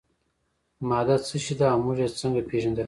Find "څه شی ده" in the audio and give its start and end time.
1.27-1.65